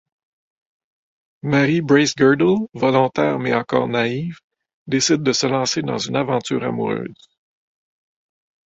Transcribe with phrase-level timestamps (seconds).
[1.43, 4.39] Mary Bracegirdle, volontaire mais encore naïve
[4.87, 7.29] décide de se lancer dans une aventure amoureuse.